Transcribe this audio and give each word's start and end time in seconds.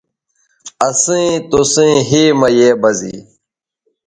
اسئیں 0.87 1.31
توسئیں 1.49 1.97
ھے 2.09 2.23
مہ 2.39 2.47
یے 2.57 2.69
بزے 2.81 3.15